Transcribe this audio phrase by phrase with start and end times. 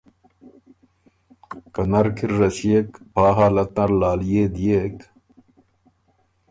[1.73, 4.97] که نر کی ر رسئېک پا حالت نر لالئے دئېک